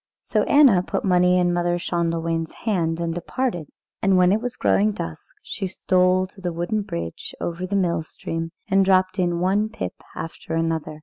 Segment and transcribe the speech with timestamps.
[0.23, 3.67] So Anna put money into Mother Schändelwein's hand and departed,
[4.01, 8.01] and when it was growing dusk she stole to the wooden bridge over the mill
[8.01, 10.97] stream, and dropped in one pip after another.